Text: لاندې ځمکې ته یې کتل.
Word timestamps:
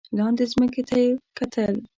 لاندې 0.17 0.43
ځمکې 0.51 0.81
ته 0.89 0.95
یې 1.03 1.07
کتل. 1.37 1.75